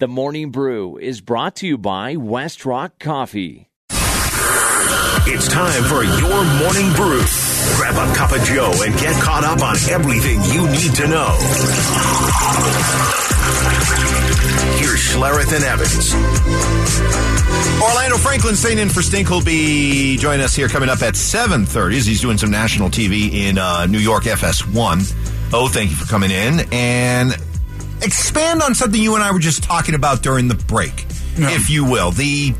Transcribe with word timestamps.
The 0.00 0.08
Morning 0.08 0.48
Brew 0.50 0.96
is 0.96 1.20
brought 1.20 1.56
to 1.56 1.66
you 1.66 1.76
by 1.76 2.16
West 2.16 2.64
Rock 2.64 2.98
Coffee. 2.98 3.68
It's 3.90 5.46
time 5.46 5.82
for 5.82 6.02
your 6.02 6.42
morning 6.56 6.90
brew. 6.94 7.22
Grab 7.76 7.96
a 7.96 8.14
cup 8.14 8.32
of 8.32 8.42
Joe 8.44 8.72
and 8.82 8.98
get 8.98 9.12
caught 9.22 9.44
up 9.44 9.60
on 9.60 9.76
everything 9.90 10.40
you 10.54 10.66
need 10.70 10.94
to 10.94 11.06
know. 11.06 11.36
Here's 14.78 15.00
Schlereth 15.00 15.54
and 15.54 15.64
Evans. 15.64 16.14
Orlando 17.82 18.16
Franklin 18.16 18.56
staying 18.56 18.78
in 18.78 18.88
for 18.88 19.02
Stink 19.02 19.28
will 19.28 19.44
be 19.44 20.16
joining 20.16 20.40
us 20.40 20.54
here 20.54 20.68
coming 20.68 20.88
up 20.88 21.02
at 21.02 21.12
7.30 21.12 21.98
as 21.98 22.06
he's 22.06 22.22
doing 22.22 22.38
some 22.38 22.50
national 22.50 22.88
TV 22.88 23.34
in 23.34 23.58
uh, 23.58 23.84
New 23.84 23.98
York 23.98 24.24
FS1. 24.24 25.52
Oh, 25.52 25.68
thank 25.68 25.90
you 25.90 25.96
for 25.96 26.06
coming 26.06 26.30
in. 26.30 26.60
And 26.72 27.36
expand 28.02 28.62
on 28.62 28.74
something 28.74 29.00
you 29.00 29.14
and 29.14 29.22
I 29.24 29.30
were 29.32 29.38
just 29.38 29.62
talking 29.62 29.94
about 29.94 30.22
during 30.22 30.48
the 30.48 30.54
break, 30.54 31.06
Yeah. 31.36 31.50
if 31.50 31.70
you 31.70 31.84
will. 31.84 32.10
The, 32.10 32.54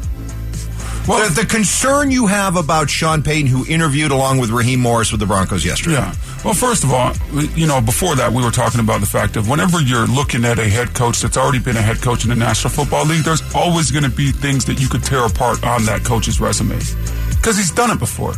Well- 1.07 1.29
the 1.29 1.41
the 1.43 1.47
concern 1.47 2.11
you 2.11 2.27
have 2.27 2.57
about 2.57 2.91
Sean 2.91 3.23
Payton, 3.23 3.47
who 3.49 3.65
interviewed 3.67 4.11
along 4.11 4.39
with 4.39 4.51
Raheem 4.51 4.81
Morris 4.81 5.11
with 5.11 5.21
the 5.21 5.27
Broncos 5.27 5.65
yesterday. 5.65 5.97
Yeah. 5.97 6.15
Well, 6.45 6.55
first 6.55 6.85
of 6.85 6.93
all, 6.93 7.13
you 7.55 7.67
know, 7.67 7.81
before 7.81 8.17
that, 8.17 8.33
we 8.33 8.43
were 8.43 8.51
talking 8.51 8.81
about 8.81 9.01
the 9.01 9.07
fact 9.07 9.37
of 9.37 9.49
whenever 9.49 9.81
you're 9.81 10.07
looking 10.07 10.45
at 10.45 10.59
a 10.59 10.69
head 10.69 10.95
coach 10.95 11.21
that's 11.21 11.37
already 11.37 11.59
been 11.59 11.77
a 11.77 11.83
head 11.83 12.01
coach 12.01 12.25
in 12.25 12.31
the 12.31 12.37
National 12.37 12.71
Football 12.71 13.05
League, 13.07 13.25
there's 13.25 13.43
always 13.55 13.91
going 13.91 14.05
to 14.05 14.11
be 14.11 14.31
things 14.33 14.65
that 14.67 14.81
you 14.81 14.89
could 14.89 15.03
tear 15.03 15.25
apart 15.27 15.63
on 15.65 15.85
that 15.87 16.03
coach's 16.05 16.41
resume 16.41 16.79
because 17.37 17.57
he's 17.59 17.71
done 17.73 17.91
it 17.91 17.99
before. 17.99 18.35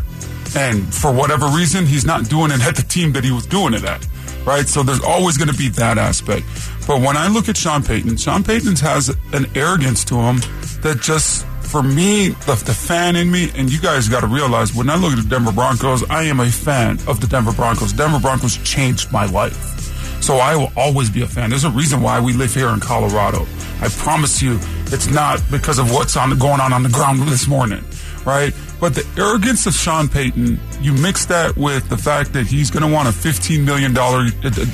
And 0.56 0.92
for 0.92 1.12
whatever 1.12 1.46
reason, 1.48 1.86
he's 1.86 2.05
not 2.05 2.28
doing 2.28 2.50
it 2.50 2.60
at 2.60 2.74
the 2.77 2.82
team 2.82 3.12
that 3.12 3.24
he 3.24 3.30
was 3.30 3.46
doing 3.46 3.72
it 3.74 3.84
at. 3.84 4.06
Right? 4.44 4.66
So 4.66 4.82
there's 4.82 5.02
always 5.02 5.36
going 5.38 5.50
to 5.50 5.56
be 5.56 5.69
that 5.70 5.98
aspect. 5.98 6.44
But 6.86 7.00
when 7.00 7.16
I 7.16 7.28
look 7.28 7.48
at 7.48 7.56
Sean 7.56 7.82
Payton, 7.82 8.16
Sean 8.16 8.42
Payton 8.42 8.77
has 8.77 9.09
an 9.32 9.46
arrogance 9.54 10.04
to 10.06 10.16
him 10.16 10.36
that 10.82 10.98
just 11.00 11.46
for 11.72 11.82
me, 11.82 12.28
the, 12.28 12.55
the 12.66 12.74
fan 12.74 13.16
in 13.16 13.30
me, 13.30 13.50
and 13.56 13.72
you 13.72 13.80
guys 13.80 14.08
got 14.08 14.20
to 14.20 14.27
realize 14.27 14.75
when 14.75 14.91
I 14.91 14.97
look 14.97 15.12
at 15.12 15.22
the 15.22 15.28
Denver 15.28 15.53
Broncos, 15.53 16.05
I 16.10 16.25
am 16.25 16.41
a 16.41 16.50
fan 16.50 16.98
of 17.06 17.20
the 17.20 17.27
Denver 17.27 17.53
Broncos. 17.53 17.92
Denver 17.92 18.19
Broncos 18.19 18.58
changed 18.58 19.10
my 19.10 19.25
life. 19.27 19.80
So 20.22 20.36
I 20.36 20.55
will 20.55 20.70
always 20.77 21.08
be 21.08 21.22
a 21.22 21.27
fan. 21.27 21.50
There's 21.50 21.64
a 21.64 21.70
reason 21.70 22.03
why 22.03 22.20
we 22.20 22.33
live 22.33 22.55
here 22.55 22.69
in 22.69 22.80
Colorado. 22.80 23.47
I 23.80 23.88
promise 23.88 24.42
you, 24.42 24.58
it's 24.86 25.08
not 25.08 25.42
because 25.50 25.78
of 25.78 25.91
what's 25.91 26.16
on 26.16 26.36
going 26.38 26.60
on 26.60 26.72
on 26.72 26.83
the 26.83 26.91
ground 26.91 27.20
this 27.22 27.48
morning, 27.48 27.83
right? 28.25 28.53
But 28.83 28.97
the 28.97 29.06
arrogance 29.16 29.64
of 29.69 29.75
Sean 29.75 30.08
Payton, 30.08 30.58
you 30.80 30.92
mix 30.92 31.27
that 31.27 31.56
with 31.56 31.88
the 31.88 31.97
fact 31.97 32.33
that 32.33 32.48
he's 32.48 32.69
going 32.69 32.83
to 32.84 32.92
want 32.92 33.06
a 33.06 33.12
$15 33.12 33.64
million 33.64 33.94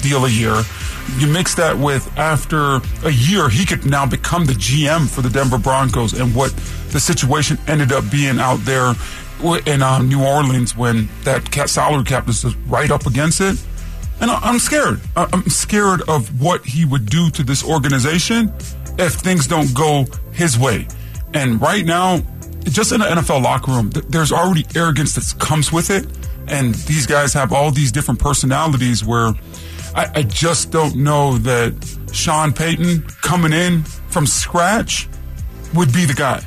deal 0.01 0.25
a 0.25 0.31
year. 0.31 0.63
You 1.19 1.27
mix 1.27 1.55
that 1.57 1.77
with 1.77 2.11
after 2.17 2.77
a 3.07 3.11
year, 3.11 3.51
he 3.51 3.67
could 3.67 3.85
now 3.85 4.07
become 4.07 4.47
the 4.47 4.55
GM 4.55 5.11
for 5.11 5.21
the 5.21 5.29
Denver 5.29 5.59
Broncos 5.59 6.19
and 6.19 6.35
what 6.35 6.57
the 6.89 6.99
situation 6.99 7.59
ended 7.67 7.93
up 7.93 8.11
being 8.11 8.39
out 8.39 8.61
there 8.61 8.95
in 9.67 9.83
um, 9.83 10.09
New 10.09 10.25
Orleans 10.25 10.75
when 10.75 11.11
that 11.25 11.53
salary 11.69 12.05
cap 12.05 12.31
is 12.31 12.47
right 12.67 12.91
up 12.91 13.05
against 13.05 13.43
it. 13.43 13.63
And 14.23 14.31
I'm 14.31 14.59
scared. 14.59 15.03
I'm 15.17 15.51
scared 15.51 16.01
of 16.09 16.41
what 16.41 16.65
he 16.65 16.87
would 16.87 17.05
do 17.11 17.29
to 17.33 17.43
this 17.43 17.63
organization 17.63 18.55
if 18.99 19.13
things 19.17 19.47
don't 19.47 19.75
go 19.75 20.07
his 20.33 20.59
way. 20.59 20.89
And 21.35 21.61
right 21.61 21.85
now, 21.85 22.23
just 22.65 22.93
in 22.93 23.01
the 23.01 23.07
NFL 23.07 23.43
locker 23.43 23.73
room, 23.73 23.91
th- 23.91 24.07
there's 24.09 24.33
already 24.33 24.67
arrogance 24.75 25.15
that 25.15 25.39
comes 25.39 25.73
with 25.73 25.91
it. 25.91 26.07
And 26.47 26.75
these 26.75 27.07
guys 27.07 27.35
have 27.35 27.53
all 27.53 27.71
these 27.71 27.93
different 27.93 28.21
personalities 28.21 29.05
where 29.05 29.35
I, 29.95 30.11
I 30.17 30.23
just 30.23 30.71
don't 30.71 30.97
know 30.97 31.39
that 31.39 31.75
Sean 32.13 32.53
Payton 32.53 33.03
coming 33.23 33.53
in 33.53 33.83
from 33.83 34.27
scratch 34.27 35.09
would 35.75 35.93
be 35.93 36.05
the 36.05 36.15
guy. 36.15 36.43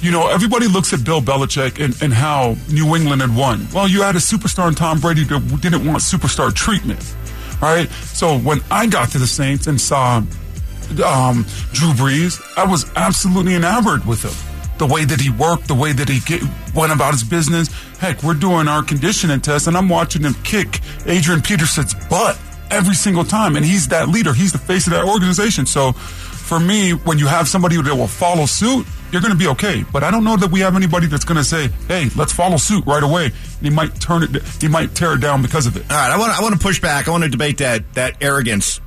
You 0.00 0.10
know, 0.10 0.28
everybody 0.28 0.68
looks 0.68 0.92
at 0.92 1.04
Bill 1.04 1.20
Belichick 1.20 1.82
and, 1.82 2.00
and 2.02 2.12
how 2.12 2.56
New 2.70 2.94
England 2.94 3.22
had 3.22 3.34
won. 3.34 3.66
Well, 3.72 3.88
you 3.88 4.02
had 4.02 4.14
a 4.14 4.18
superstar 4.18 4.68
in 4.68 4.74
Tom 4.74 5.00
Brady 5.00 5.24
that 5.24 5.60
didn't 5.62 5.86
want 5.86 5.98
superstar 5.98 6.52
treatment, 6.52 7.14
right? 7.62 7.88
So 7.88 8.38
when 8.38 8.60
I 8.70 8.86
got 8.86 9.10
to 9.10 9.18
the 9.18 9.26
Saints 9.26 9.66
and 9.66 9.80
saw 9.80 10.18
um, 10.18 11.46
Drew 11.72 11.92
Brees, 11.92 12.40
I 12.56 12.64
was 12.66 12.90
absolutely 12.94 13.54
enamored 13.54 14.04
with 14.04 14.22
him. 14.22 14.45
The 14.78 14.86
way 14.86 15.04
that 15.04 15.20
he 15.20 15.30
worked, 15.30 15.68
the 15.68 15.74
way 15.74 15.92
that 15.92 16.08
he 16.08 16.20
get, 16.20 16.42
went 16.74 16.92
about 16.92 17.12
his 17.14 17.24
business. 17.24 17.68
Heck, 17.98 18.22
we're 18.22 18.34
doing 18.34 18.68
our 18.68 18.82
conditioning 18.82 19.40
test, 19.40 19.66
and 19.66 19.76
I'm 19.76 19.88
watching 19.88 20.22
him 20.22 20.34
kick 20.44 20.80
Adrian 21.06 21.40
Peterson's 21.40 21.94
butt 22.08 22.38
every 22.70 22.94
single 22.94 23.24
time. 23.24 23.56
And 23.56 23.64
he's 23.64 23.88
that 23.88 24.08
leader. 24.08 24.34
He's 24.34 24.52
the 24.52 24.58
face 24.58 24.86
of 24.86 24.92
that 24.92 25.04
organization. 25.04 25.64
So 25.66 25.92
for 25.92 26.60
me, 26.60 26.92
when 26.92 27.18
you 27.18 27.26
have 27.26 27.48
somebody 27.48 27.80
that 27.80 27.94
will 27.94 28.06
follow 28.06 28.46
suit, 28.46 28.86
you're 29.10 29.22
going 29.22 29.32
to 29.32 29.38
be 29.38 29.48
okay. 29.48 29.84
But 29.92 30.04
I 30.04 30.10
don't 30.10 30.24
know 30.24 30.36
that 30.36 30.50
we 30.50 30.60
have 30.60 30.76
anybody 30.76 31.06
that's 31.06 31.24
going 31.24 31.38
to 31.38 31.44
say, 31.44 31.68
"Hey, 31.88 32.08
let's 32.16 32.32
follow 32.32 32.56
suit 32.56 32.84
right 32.86 33.02
away." 33.02 33.26
And 33.26 33.62
he 33.62 33.70
might 33.70 33.98
turn 34.00 34.22
it, 34.22 34.42
he 34.60 34.68
might 34.68 34.94
tear 34.94 35.14
it 35.14 35.20
down 35.20 35.42
because 35.42 35.66
of 35.66 35.76
it. 35.76 35.84
All 35.90 35.96
right, 35.96 36.10
I 36.10 36.18
want 36.18 36.38
I 36.38 36.42
want 36.42 36.54
to 36.54 36.60
push 36.60 36.80
back. 36.80 37.08
I 37.08 37.12
want 37.12 37.24
to 37.24 37.30
debate 37.30 37.58
that 37.58 37.94
that 37.94 38.16
arrogance 38.20 38.80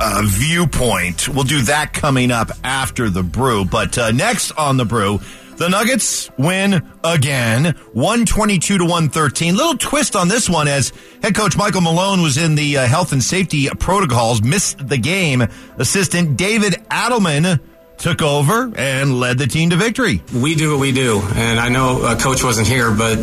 uh, 0.00 0.22
viewpoint. 0.24 1.28
We'll 1.28 1.44
do 1.44 1.62
that 1.62 1.92
coming 1.92 2.30
up 2.30 2.50
after 2.62 3.10
the 3.10 3.22
brew. 3.22 3.64
But 3.64 3.96
uh, 3.98 4.10
next 4.10 4.52
on 4.52 4.76
the 4.76 4.84
brew, 4.84 5.20
the 5.56 5.68
Nuggets 5.68 6.30
win 6.36 6.82
again, 7.04 7.76
one 7.92 8.26
twenty 8.26 8.58
two 8.58 8.78
to 8.78 8.84
one 8.84 9.08
thirteen. 9.08 9.56
Little 9.56 9.78
twist 9.78 10.16
on 10.16 10.28
this 10.28 10.48
one 10.48 10.66
as 10.66 10.92
head 11.22 11.34
coach 11.34 11.56
Michael 11.56 11.80
Malone 11.80 12.22
was 12.22 12.36
in 12.36 12.56
the 12.56 12.78
uh, 12.78 12.86
health 12.86 13.12
and 13.12 13.22
safety 13.22 13.68
protocols, 13.78 14.42
missed 14.42 14.86
the 14.88 14.98
game. 14.98 15.42
Assistant 15.78 16.36
David 16.36 16.74
Adelman 16.90 17.60
took 17.98 18.20
over 18.20 18.72
and 18.76 19.20
led 19.20 19.38
the 19.38 19.46
team 19.46 19.70
to 19.70 19.76
victory. 19.76 20.22
we 20.34 20.56
do 20.56 20.72
what 20.72 20.80
we 20.80 20.90
do, 20.90 21.20
and 21.36 21.60
I 21.60 21.68
know 21.68 22.02
uh, 22.02 22.18
coach 22.18 22.42
wasn't 22.42 22.66
here, 22.66 22.90
but 22.92 23.18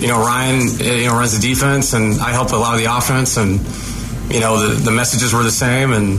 you 0.00 0.06
know 0.08 0.18
Ryan, 0.18 0.60
you 0.78 1.06
know 1.06 1.12
runs 1.12 1.38
the 1.38 1.46
defense, 1.46 1.92
and 1.92 2.18
I 2.18 2.30
help 2.32 2.52
a 2.52 2.56
lot 2.56 2.74
of 2.74 2.80
the 2.80 2.96
offense, 2.96 3.36
and 3.36 3.60
you 4.30 4.40
know 4.40 4.58
the, 4.68 4.74
the 4.74 4.90
messages 4.90 5.32
were 5.32 5.42
the 5.42 5.50
same, 5.50 5.92
and 5.92 6.18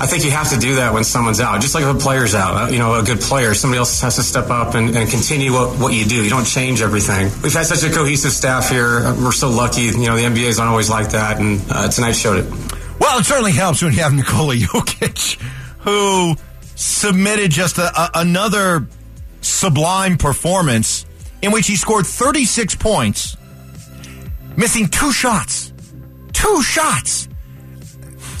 I 0.00 0.06
think 0.06 0.24
you 0.24 0.30
have 0.32 0.50
to 0.50 0.58
do 0.58 0.76
that 0.76 0.92
when 0.92 1.04
someone's 1.04 1.40
out, 1.40 1.60
just 1.60 1.74
like 1.74 1.84
if 1.84 1.94
a 1.94 1.98
player's 1.98 2.34
out. 2.34 2.54
Uh, 2.56 2.68
You 2.72 2.78
know, 2.78 2.94
a 2.94 3.02
good 3.02 3.20
player, 3.20 3.54
somebody 3.54 3.78
else 3.78 4.00
has 4.00 4.16
to 4.16 4.22
step 4.24 4.50
up 4.50 4.74
and, 4.74 4.96
and 4.96 5.08
continue 5.08 5.52
what, 5.52 5.78
what 5.78 5.92
you 5.94 6.04
do. 6.04 6.22
You 6.24 6.30
don't 6.30 6.44
change 6.46 6.82
everything. 6.82 7.30
We've 7.42 7.52
had 7.52 7.66
such 7.66 7.88
a 7.88 7.94
cohesive 7.94 8.32
staff 8.32 8.68
here. 8.68 8.98
Uh, 8.98 9.14
We're 9.16 9.32
so 9.32 9.50
lucky. 9.50 9.82
You 9.82 10.06
know, 10.06 10.16
the 10.16 10.22
NBA's 10.24 10.58
not 10.58 10.66
always 10.66 10.90
like 10.90 11.10
that, 11.10 11.38
and 11.38 11.60
uh, 11.70 11.88
tonight 11.88 12.12
showed 12.12 12.38
it. 12.44 12.50
Well, 12.98 13.18
it 13.20 13.24
certainly 13.24 13.52
helps 13.52 13.82
when 13.82 13.92
you 13.92 14.00
have 14.00 14.12
Nikola 14.12 14.54
Jokic, 14.56 15.40
who 15.80 16.34
submitted 16.74 17.50
just 17.52 17.78
a, 17.78 17.84
a, 18.00 18.10
another 18.16 18.86
sublime 19.42 20.16
performance 20.16 21.06
in 21.42 21.52
which 21.52 21.66
he 21.68 21.76
scored 21.76 22.06
36 22.06 22.74
points, 22.76 23.36
missing 24.56 24.88
two 24.88 25.12
shots. 25.12 25.72
Two 26.32 26.62
shots. 26.62 27.28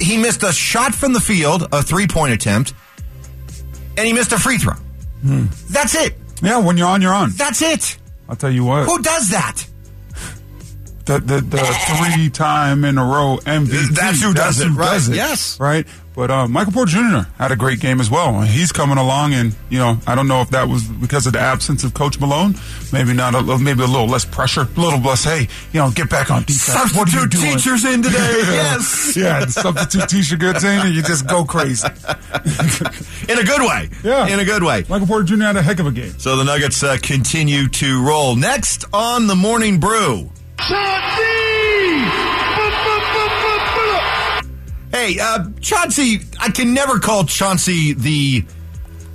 He 0.04 0.18
missed 0.18 0.42
a 0.42 0.52
shot 0.52 0.94
from 0.94 1.12
the 1.12 1.20
field, 1.20 1.68
a 1.72 1.82
three 1.82 2.06
point 2.06 2.32
attempt, 2.34 2.74
and 3.96 4.06
he 4.06 4.12
missed 4.12 4.32
a 4.32 4.38
free 4.38 4.58
throw. 4.58 4.74
Hmm. 5.22 5.46
That's 5.70 5.94
it. 5.94 6.14
Yeah, 6.42 6.58
when 6.58 6.76
you're 6.76 6.88
on, 6.88 7.00
you're 7.00 7.14
on. 7.14 7.30
That's 7.30 7.62
it. 7.62 7.96
I'll 8.28 8.36
tell 8.36 8.50
you 8.50 8.64
what. 8.64 8.86
Who 8.86 9.00
does 9.02 9.30
that? 9.30 9.66
the 11.06 11.18
the, 11.18 11.40
the 11.40 12.14
three 12.14 12.30
time 12.30 12.84
in 12.84 12.98
a 12.98 13.04
row 13.04 13.38
MVP. 13.44 13.94
That's 13.94 14.22
who 14.22 14.32
does 14.32 14.60
it, 14.60 14.68
right. 14.70 14.92
Does 14.92 15.08
it. 15.08 15.16
Yes. 15.16 15.60
right. 15.60 15.86
But 16.14 16.30
uh, 16.30 16.46
Michael 16.46 16.72
Porter 16.72 16.92
Jr. 16.92 17.28
had 17.38 17.50
a 17.50 17.56
great 17.56 17.80
game 17.80 18.00
as 18.00 18.08
well. 18.08 18.40
He's 18.42 18.70
coming 18.70 18.98
along, 18.98 19.34
and 19.34 19.52
you 19.68 19.78
know 19.80 19.98
I 20.06 20.14
don't 20.14 20.28
know 20.28 20.42
if 20.42 20.50
that 20.50 20.68
was 20.68 20.84
because 20.84 21.26
of 21.26 21.32
the 21.32 21.40
absence 21.40 21.82
of 21.82 21.92
Coach 21.94 22.20
Malone. 22.20 22.54
Maybe 22.92 23.12
not. 23.14 23.34
A, 23.34 23.38
little- 23.40 23.58
maybe 23.58 23.82
a 23.82 23.86
little 23.86 24.06
less 24.06 24.24
pressure, 24.24 24.60
a 24.62 24.80
little 24.80 25.00
less. 25.00 25.24
Hey, 25.24 25.48
you 25.72 25.80
know, 25.80 25.90
get 25.90 26.08
back 26.08 26.30
on 26.30 26.44
defense. 26.44 26.94
what 26.94 27.08
are 27.08 27.10
you 27.10 27.18
Substitute 27.22 27.30
doing? 27.32 27.56
teachers 27.56 27.84
in 27.84 28.02
today. 28.02 28.14
yes. 28.46 29.16
yeah, 29.16 29.44
the 29.44 29.50
substitute 29.50 30.08
teacher 30.08 30.36
gets 30.36 30.62
in, 30.62 30.86
and 30.86 30.94
you 30.94 31.02
just 31.02 31.26
go 31.26 31.44
crazy. 31.44 31.88
In 33.28 33.38
a 33.38 33.42
good 33.44 33.62
way. 33.62 33.88
Yeah. 34.04 34.28
In 34.28 34.38
a 34.38 34.44
good 34.44 34.62
way. 34.62 34.84
Michael 34.88 35.06
Porter 35.06 35.24
Jr. 35.24 35.42
had 35.42 35.56
a 35.56 35.62
heck 35.62 35.80
of 35.80 35.86
a 35.86 35.90
game. 35.90 36.12
So 36.18 36.36
the 36.36 36.44
Nuggets 36.44 36.82
uh, 36.82 36.96
continue 37.02 37.68
to 37.68 38.06
roll. 38.06 38.36
Next 38.36 38.84
on 38.92 39.26
the 39.26 39.34
morning 39.34 39.80
brew. 39.80 40.30
Hey, 45.04 45.18
uh, 45.20 45.44
Chauncey, 45.60 46.20
I 46.40 46.48
can 46.48 46.72
never 46.72 46.98
call 46.98 47.24
Chauncey 47.24 47.92
the 47.92 48.42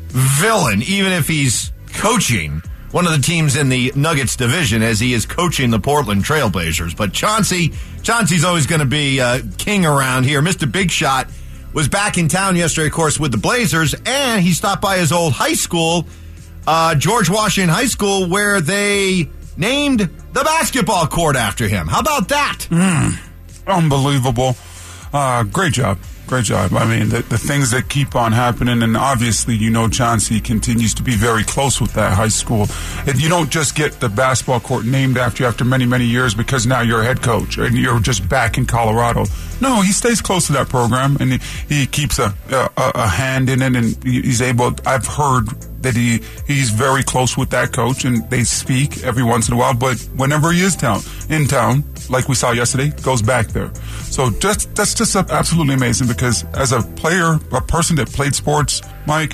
villain, 0.09 0.83
even 0.83 1.11
if 1.13 1.27
he's 1.27 1.71
coaching 1.93 2.61
one 2.91 3.07
of 3.07 3.11
the 3.11 3.17
teams 3.17 3.55
in 3.55 3.69
the 3.69 3.91
Nuggets 3.95 4.35
division 4.35 4.83
as 4.83 4.99
he 4.99 5.13
is 5.13 5.25
coaching 5.25 5.71
the 5.71 5.79
Portland 5.79 6.23
Trailblazers. 6.23 6.95
But 6.95 7.11
Chauncey, 7.11 7.73
Chauncey's 8.03 8.43
always 8.43 8.67
going 8.67 8.81
to 8.81 8.85
be 8.85 9.19
uh, 9.19 9.39
king 9.57 9.83
around 9.83 10.25
here. 10.25 10.43
Mr. 10.43 10.71
Big 10.71 10.91
Shot 10.91 11.27
was 11.73 11.87
back 11.87 12.19
in 12.19 12.27
town 12.27 12.55
yesterday, 12.55 12.85
of 12.85 12.93
course, 12.93 13.19
with 13.19 13.31
the 13.31 13.39
Blazers, 13.39 13.95
and 14.05 14.43
he 14.43 14.53
stopped 14.53 14.83
by 14.83 14.99
his 14.99 15.11
old 15.11 15.33
high 15.33 15.53
school, 15.53 16.05
uh, 16.67 16.93
George 16.93 17.31
Washington 17.31 17.73
High 17.73 17.87
School, 17.87 18.29
where 18.29 18.61
they 18.61 19.27
named 19.57 20.01
the 20.01 20.43
basketball 20.43 21.07
court 21.07 21.35
after 21.35 21.67
him. 21.67 21.87
How 21.87 22.01
about 22.01 22.27
that? 22.27 22.67
Unbelievable. 23.65 24.55
Uh, 25.13 25.43
great 25.43 25.73
job. 25.73 25.97
Great 26.27 26.45
job. 26.45 26.73
I 26.73 26.85
mean, 26.85 27.09
the, 27.09 27.23
the 27.23 27.39
things 27.39 27.71
that 27.71 27.89
keep 27.89 28.15
on 28.15 28.31
happening, 28.31 28.83
and 28.83 28.95
obviously, 28.95 29.55
you 29.55 29.71
know, 29.71 29.89
Chauncey 29.89 30.39
continues 30.39 30.93
to 30.93 31.01
be 31.01 31.15
very 31.15 31.43
close 31.43 31.81
with 31.81 31.93
that 31.93 32.13
high 32.13 32.27
school. 32.27 32.67
And 33.07 33.19
you 33.19 33.29
don't 33.29 33.49
just 33.49 33.73
get 33.75 33.93
the 33.93 34.09
basketball 34.09 34.59
court 34.59 34.85
named 34.85 35.17
after 35.17 35.41
you 35.41 35.49
after 35.49 35.65
many, 35.65 35.87
many 35.87 36.05
years 36.05 36.35
because 36.35 36.67
now 36.67 36.81
you're 36.81 37.01
a 37.01 37.03
head 37.03 37.23
coach 37.23 37.57
and 37.57 37.75
you're 37.75 37.99
just 37.99 38.29
back 38.29 38.59
in 38.59 38.67
Colorado. 38.67 39.25
No, 39.59 39.81
he 39.81 39.91
stays 39.91 40.21
close 40.21 40.45
to 40.47 40.53
that 40.53 40.69
program 40.69 41.17
and 41.19 41.33
he, 41.33 41.39
he 41.67 41.85
keeps 41.87 42.19
a, 42.19 42.31
a, 42.51 42.69
a 42.77 43.07
hand 43.07 43.49
in 43.49 43.63
it, 43.63 43.75
and 43.75 44.03
he's 44.03 44.43
able. 44.43 44.75
I've 44.85 45.07
heard 45.07 45.47
that 45.81 45.95
he 45.95 46.19
he's 46.45 46.69
very 46.69 47.03
close 47.03 47.37
with 47.37 47.49
that 47.51 47.71
coach 47.71 48.03
and 48.05 48.29
they 48.29 48.43
speak 48.43 49.03
every 49.03 49.23
once 49.23 49.47
in 49.47 49.53
a 49.53 49.57
while. 49.57 49.73
But 49.73 49.97
whenever 50.15 50.51
he 50.51 50.61
is 50.61 50.75
town 50.75 51.01
in 51.29 51.47
town, 51.47 51.83
like 52.09 52.27
we 52.27 52.35
saw 52.35 52.51
yesterday, 52.51 52.89
goes 53.01 53.21
back 53.21 53.47
there. 53.47 53.71
So 54.09 54.29
just 54.31 54.73
that's 54.75 54.93
just 54.93 55.15
absolutely 55.15 55.75
amazing 55.75 56.07
because 56.07 56.43
as 56.55 56.71
a 56.71 56.81
player, 56.81 57.39
a 57.51 57.61
person 57.61 57.95
that 57.97 58.09
played 58.11 58.35
sports, 58.35 58.81
Mike. 59.07 59.33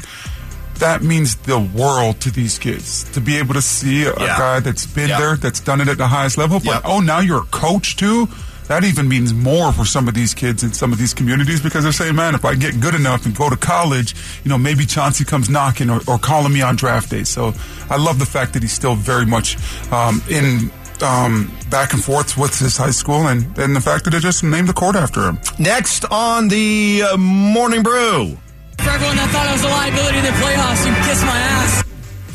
That 0.79 1.03
means 1.03 1.37
the 1.37 1.57
world 1.57 2.19
to 2.19 2.31
these 2.31 2.59
kids 2.59 3.05
to 3.13 3.21
be 3.21 3.37
able 3.37 3.53
to 3.53 3.61
see 3.61 4.03
a, 4.03 4.13
Yeah. 4.19 4.37
guy 4.37 4.59
that's 4.59 4.85
been 4.85 5.07
Yeah. 5.07 5.19
there, 5.19 5.35
that's 5.37 5.61
done 5.61 5.79
it 5.79 5.87
at 5.87 5.97
the 5.97 6.07
highest 6.07 6.37
level. 6.37 6.59
But 6.59 6.81
oh, 6.83 6.99
now 6.99 7.19
you're 7.21 7.43
a 7.43 7.45
coach 7.45 7.95
too. 7.95 8.27
That 8.67 8.83
even 8.83 9.07
means 9.07 9.33
more 9.33 9.71
for 9.71 9.85
some 9.85 10.09
of 10.09 10.15
these 10.15 10.33
kids 10.33 10.63
in 10.63 10.73
some 10.73 10.91
of 10.91 10.97
these 10.97 11.13
communities 11.13 11.61
because 11.61 11.83
they're 11.83 11.93
saying, 11.93 12.15
man, 12.15 12.35
if 12.35 12.43
I 12.43 12.55
get 12.55 12.81
good 12.81 12.93
enough 12.93 13.25
and 13.25 13.33
go 13.33 13.49
to 13.49 13.55
college, 13.55 14.15
you 14.43 14.49
know, 14.49 14.57
maybe 14.57 14.85
Chauncey 14.85 15.23
comes 15.23 15.49
knocking 15.49 15.89
or, 15.89 16.01
or 16.07 16.17
calling 16.17 16.51
me 16.51 16.61
on 16.61 16.75
draft 16.75 17.09
day. 17.09 17.23
So 17.23 17.53
I 17.89 17.95
love 17.95 18.19
the 18.19 18.25
fact 18.25 18.51
that 18.51 18.61
he's 18.61 18.73
still 18.73 18.95
very 18.95 19.25
much 19.25 19.55
um, 19.93 20.21
in 20.29 20.71
um, 21.03 21.51
back 21.69 21.93
and 21.93 22.03
forth 22.03 22.37
with 22.37 22.57
his 22.57 22.77
high 22.77 22.91
school 22.91 23.27
and, 23.27 23.57
and 23.57 23.75
the 23.75 23.81
fact 23.81 24.05
that 24.05 24.11
they 24.11 24.19
just 24.19 24.43
named 24.43 24.67
the 24.67 24.73
court 24.73 24.95
after 24.95 25.21
him. 25.23 25.39
Next 25.59 26.05
on 26.11 26.47
the 26.47 27.03
uh, 27.11 27.17
Morning 27.17 27.83
Brew. 27.83 28.37
For 28.79 28.89
everyone 28.89 29.15
that 29.17 29.29
thought 29.31 29.47
I 29.47 29.53
was 29.53 29.63
a 29.63 29.67
liability 29.67 30.17
in 30.19 30.25
the 30.25 30.31
playoffs, 30.31 30.85
you 30.85 30.93
kiss 31.09 31.21
my 31.21 31.37
ass. 31.37 31.83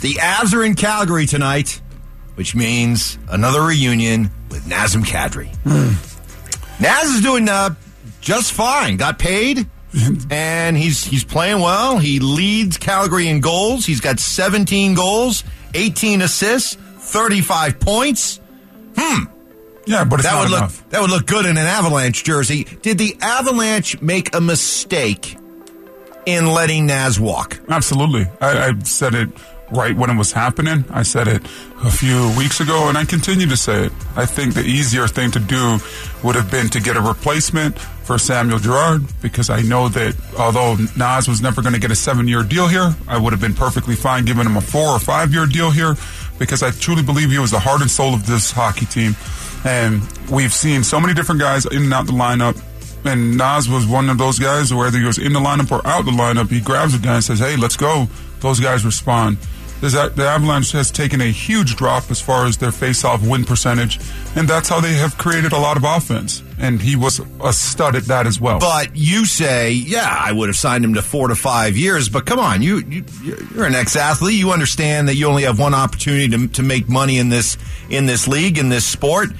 The 0.00 0.14
Avs 0.14 0.54
are 0.54 0.64
in 0.64 0.74
Calgary 0.74 1.26
tonight, 1.26 1.80
which 2.34 2.54
means 2.54 3.18
another 3.28 3.62
reunion 3.62 4.30
with 4.50 4.64
Nazem 4.64 5.04
Kadri. 5.04 5.50
Naz 6.80 7.10
is 7.10 7.20
doing 7.20 7.48
uh, 7.48 7.74
just 8.22 8.52
fine. 8.52 8.96
Got 8.96 9.18
paid, 9.18 9.68
and 10.30 10.76
he's 10.76 11.04
he's 11.04 11.24
playing 11.24 11.60
well. 11.60 11.98
He 11.98 12.18
leads 12.18 12.78
Calgary 12.78 13.28
in 13.28 13.40
goals. 13.40 13.84
He's 13.84 14.00
got 14.00 14.18
17 14.18 14.94
goals, 14.94 15.44
18 15.74 16.22
assists, 16.22 16.74
35 16.74 17.78
points. 17.78 18.39
Hmm. 19.00 19.24
Yeah, 19.86 20.04
but 20.04 20.20
it's 20.20 20.28
That 20.28 20.34
not 20.34 20.42
would 20.42 20.50
look 20.50 20.90
that 20.90 21.00
would 21.00 21.10
look 21.10 21.26
good 21.26 21.46
in 21.46 21.56
an 21.56 21.66
Avalanche 21.66 22.22
jersey. 22.22 22.64
Did 22.82 22.98
the 22.98 23.16
Avalanche 23.22 24.00
make 24.02 24.34
a 24.36 24.40
mistake 24.40 25.36
in 26.26 26.46
letting 26.46 26.86
Naz 26.86 27.18
walk? 27.18 27.58
Absolutely. 27.68 28.26
I, 28.40 28.68
I 28.68 28.78
said 28.80 29.14
it 29.14 29.30
right 29.70 29.96
when 29.96 30.10
it 30.10 30.16
was 30.16 30.32
happening. 30.32 30.84
I 30.90 31.02
said 31.02 31.28
it 31.28 31.42
a 31.82 31.90
few 31.90 32.32
weeks 32.36 32.60
ago, 32.60 32.88
and 32.88 32.98
I 32.98 33.04
continue 33.04 33.46
to 33.46 33.56
say 33.56 33.86
it. 33.86 33.92
I 34.16 34.26
think 34.26 34.54
the 34.54 34.62
easier 34.64 35.08
thing 35.08 35.30
to 35.30 35.38
do 35.38 35.78
would 36.22 36.34
have 36.34 36.50
been 36.50 36.68
to 36.70 36.80
get 36.80 36.96
a 36.96 37.00
replacement 37.00 37.78
for 37.78 38.18
Samuel 38.18 38.58
Girard 38.58 39.02
because 39.22 39.48
I 39.48 39.62
know 39.62 39.88
that 39.88 40.14
although 40.38 40.76
Naz 40.96 41.28
was 41.28 41.40
never 41.40 41.62
going 41.62 41.74
to 41.74 41.80
get 41.80 41.90
a 41.90 41.96
seven 41.96 42.28
year 42.28 42.42
deal 42.42 42.68
here, 42.68 42.94
I 43.08 43.16
would 43.16 43.32
have 43.32 43.40
been 43.40 43.54
perfectly 43.54 43.94
fine 43.94 44.24
giving 44.24 44.44
him 44.44 44.56
a 44.56 44.60
four 44.60 44.88
or 44.88 44.98
five 44.98 45.32
year 45.32 45.46
deal 45.46 45.70
here 45.70 45.94
because 46.40 46.64
I 46.64 46.72
truly 46.72 47.04
believe 47.04 47.30
he 47.30 47.38
was 47.38 47.52
the 47.52 47.60
heart 47.60 47.82
and 47.82 47.90
soul 47.90 48.12
of 48.14 48.26
this 48.26 48.50
hockey 48.50 48.86
team. 48.86 49.14
And 49.64 50.02
we've 50.28 50.52
seen 50.52 50.82
so 50.82 50.98
many 50.98 51.14
different 51.14 51.40
guys 51.40 51.66
in 51.66 51.84
and 51.84 51.94
out 51.94 52.06
the 52.06 52.12
lineup 52.12 52.60
and 53.04 53.36
Naz 53.36 53.68
was 53.68 53.86
one 53.86 54.10
of 54.10 54.18
those 54.18 54.38
guys, 54.38 54.72
whether 54.74 54.98
he 54.98 55.04
was 55.04 55.18
in 55.18 55.32
the 55.32 55.40
lineup 55.40 55.70
or 55.70 55.86
out 55.86 56.04
the 56.04 56.10
lineup, 56.10 56.50
he 56.50 56.60
grabs 56.60 56.94
a 56.94 56.98
guy 56.98 57.14
and 57.16 57.24
says, 57.24 57.38
"Hey, 57.38 57.56
let's 57.56 57.76
go." 57.76 58.08
Those 58.40 58.60
guys 58.60 58.84
respond. 58.84 59.38
The 59.80 60.26
Avalanche 60.28 60.72
has 60.72 60.90
taken 60.90 61.22
a 61.22 61.30
huge 61.30 61.74
drop 61.76 62.10
as 62.10 62.20
far 62.20 62.44
as 62.44 62.58
their 62.58 62.70
face-off 62.70 63.26
win 63.26 63.44
percentage, 63.44 63.98
and 64.36 64.46
that's 64.46 64.68
how 64.68 64.80
they 64.80 64.92
have 64.94 65.16
created 65.16 65.52
a 65.52 65.58
lot 65.58 65.78
of 65.78 65.84
offense. 65.84 66.42
And 66.58 66.82
he 66.82 66.96
was 66.96 67.20
a 67.42 67.52
stud 67.54 67.96
at 67.96 68.04
that 68.04 68.26
as 68.26 68.38
well. 68.38 68.60
But 68.60 68.94
you 68.94 69.24
say, 69.24 69.72
yeah, 69.72 70.14
I 70.18 70.32
would 70.32 70.50
have 70.50 70.56
signed 70.56 70.84
him 70.84 70.94
to 70.94 71.02
four 71.02 71.28
to 71.28 71.34
five 71.34 71.78
years. 71.78 72.10
But 72.10 72.26
come 72.26 72.38
on, 72.38 72.60
you, 72.60 72.80
you 72.80 73.04
you're 73.54 73.64
an 73.64 73.74
ex-athlete. 73.74 74.38
You 74.38 74.52
understand 74.52 75.08
that 75.08 75.14
you 75.14 75.26
only 75.26 75.44
have 75.44 75.58
one 75.58 75.72
opportunity 75.72 76.28
to, 76.28 76.48
to 76.48 76.62
make 76.62 76.86
money 76.88 77.18
in 77.18 77.30
this 77.30 77.56
in 77.88 78.04
this 78.04 78.28
league 78.28 78.58
in 78.58 78.68
this 78.68 78.84
sport. 78.84 79.30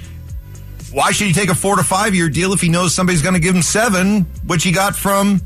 Why 0.93 1.13
should 1.13 1.27
he 1.27 1.35
take 1.35 1.51
a 1.51 1.55
four 1.55 1.77
to 1.77 1.85
five 1.85 2.15
year 2.15 2.31
deal 2.31 2.55
if 2.55 2.63
he 2.63 2.71
knows 2.71 2.95
somebody's 2.95 3.23
going 3.23 3.35
to 3.35 3.41
give 3.41 3.55
him 3.55 3.63
seven, 3.63 4.23
which 4.47 4.65
he 4.65 4.73
got 4.73 4.97
from 4.97 5.43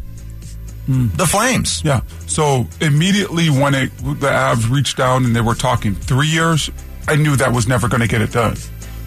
the 0.87 1.27
Flames? 1.27 1.83
Yeah. 1.85 2.01
So 2.27 2.67
immediately 2.81 3.49
when 3.49 3.75
it, 3.75 3.97
the 3.99 4.29
Avs 4.29 4.71
reached 4.71 4.97
down 4.97 5.25
and 5.25 5.35
they 5.35 5.41
were 5.41 5.55
talking 5.55 5.95
three 5.95 6.29
years, 6.29 6.71
I 7.09 7.17
knew 7.17 7.37
that 7.37 7.53
was 7.53 7.67
never 7.69 7.89
going 7.89 8.01
to 8.01 8.09
get 8.09 8.21
it 8.23 8.33
done. 8.33 8.57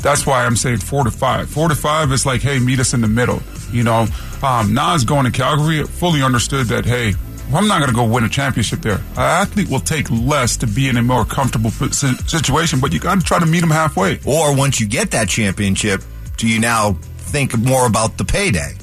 That's 0.02 0.26
why 0.26 0.46
I'm 0.46 0.56
saying 0.56 0.78
four 0.78 1.04
to 1.04 1.12
five. 1.12 1.50
Four 1.50 1.70
to 1.70 1.76
five 1.76 2.12
is 2.12 2.26
like, 2.26 2.42
hey, 2.42 2.60
meet 2.60 2.80
us 2.80 2.94
in 2.94 3.02
the 3.02 3.08
middle. 3.08 3.42
You 3.72 3.84
know, 3.84 4.08
um, 4.44 4.74
Naz 4.74 5.04
going 5.04 5.26
to 5.26 5.32
Calgary 5.32 5.84
fully 5.84 6.22
understood 6.22 6.68
that, 6.68 6.86
hey, 6.86 7.14
I'm 7.54 7.68
not 7.68 7.80
going 7.80 7.90
to 7.90 7.96
go 7.96 8.06
win 8.06 8.24
a 8.24 8.30
championship 8.30 8.82
there. 8.82 8.98
An 8.98 9.18
athlete 9.18 9.70
will 9.70 9.80
take 9.80 10.10
less 10.12 10.58
to 10.58 10.68
be 10.68 10.90
in 10.90 10.98
a 10.98 11.02
more 11.02 11.26
comfortable 11.26 11.72
situation, 11.72 12.80
but 12.80 12.94
you 12.94 13.00
got 13.00 13.20
to 13.20 13.26
try 13.26 13.40
to 13.40 13.46
meet 13.46 13.64
him 13.64 13.70
halfway. 13.70 14.20
Or 14.26 14.56
once 14.56 14.80
you 14.80 14.88
get 14.88 15.12
that 15.12 15.30
championship, 15.30 16.02
do 16.36 16.48
you 16.48 16.60
now 16.60 16.94
think 17.18 17.58
more 17.58 17.88
about 17.88 18.18
the 18.18 18.26
payday? 18.26 18.76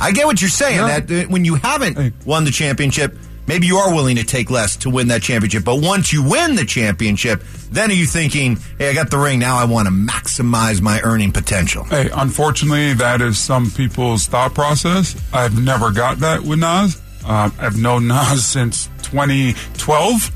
I 0.00 0.12
get 0.12 0.26
what 0.26 0.40
you're 0.40 0.48
saying. 0.50 0.78
That 0.78 1.10
uh, 1.10 1.28
when 1.28 1.44
you 1.44 1.56
haven't 1.56 2.14
won 2.26 2.44
the 2.44 2.50
championship, 2.50 3.16
maybe 3.46 3.66
you 3.66 3.76
are 3.78 3.94
willing 3.94 4.16
to 4.16 4.24
take 4.24 4.50
less 4.50 4.76
to 4.78 4.90
win 4.90 5.08
that 5.08 5.22
championship. 5.22 5.64
But 5.64 5.76
once 5.82 6.12
you 6.12 6.22
win 6.22 6.54
the 6.54 6.64
championship, 6.64 7.42
then 7.70 7.90
are 7.90 7.94
you 7.94 8.06
thinking, 8.06 8.58
"Hey, 8.78 8.90
I 8.90 8.94
got 8.94 9.10
the 9.10 9.18
ring. 9.18 9.38
Now 9.40 9.56
I 9.58 9.64
want 9.64 9.86
to 9.86 9.92
maximize 9.92 10.80
my 10.80 11.00
earning 11.02 11.32
potential." 11.32 11.84
Hey, 11.84 12.10
unfortunately, 12.14 12.94
that 12.94 13.20
is 13.20 13.38
some 13.38 13.70
people's 13.70 14.26
thought 14.26 14.54
process. 14.54 15.14
I've 15.32 15.62
never 15.62 15.90
got 15.90 16.18
that 16.20 16.42
with 16.42 16.60
Naz. 16.60 17.00
Uh, 17.26 17.50
I've 17.58 17.76
known 17.76 18.06
Naz 18.08 18.46
since 18.46 18.86
2012 19.02 20.30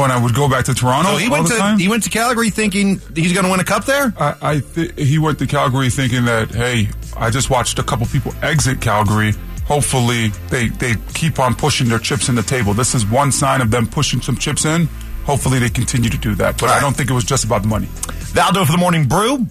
uh, 0.00 0.04
and 0.04 0.12
I 0.12 0.22
would 0.22 0.34
go 0.34 0.48
back 0.48 0.64
to 0.66 0.74
Toronto 0.74 1.10
So 1.12 1.16
he 1.18 1.28
went 1.28 1.46
to 1.48 1.56
time. 1.56 1.78
he 1.78 1.88
went 1.88 2.02
to 2.04 2.10
Calgary 2.10 2.50
thinking 2.50 3.00
he's 3.14 3.32
going 3.32 3.44
to 3.44 3.50
win 3.50 3.60
a 3.60 3.64
cup 3.64 3.84
there. 3.84 4.12
I, 4.18 4.36
I 4.42 4.60
th- 4.60 4.92
he 4.98 5.18
went 5.18 5.38
to 5.40 5.46
Calgary 5.46 5.90
thinking 5.90 6.24
that, 6.26 6.50
hey, 6.50 6.88
I 7.16 7.30
just 7.30 7.50
watched 7.50 7.78
a 7.78 7.82
couple 7.82 8.06
people 8.06 8.32
exit 8.42 8.80
Calgary. 8.80 9.32
Hopefully, 9.66 10.28
they, 10.48 10.68
they 10.68 10.94
keep 11.14 11.38
on 11.38 11.54
pushing 11.54 11.88
their 11.88 11.98
chips 12.00 12.28
in 12.28 12.34
the 12.34 12.42
table. 12.42 12.74
This 12.74 12.94
is 12.94 13.06
one 13.06 13.30
sign 13.32 13.60
of 13.60 13.70
them 13.70 13.86
pushing 13.86 14.20
some 14.20 14.36
chips 14.36 14.64
in. 14.64 14.86
Hopefully, 15.24 15.60
they 15.60 15.68
continue 15.70 16.10
to 16.10 16.18
do 16.18 16.34
that. 16.34 16.58
But 16.58 16.68
All 16.70 16.74
I 16.76 16.80
don't 16.80 16.96
think 16.96 17.08
it 17.10 17.14
was 17.14 17.24
just 17.24 17.44
about 17.44 17.62
the 17.62 17.68
money. 17.68 17.86
Valdo 18.34 18.66
for 18.66 18.72
the 18.72 18.78
morning 18.78 19.06
brew. 19.06 19.46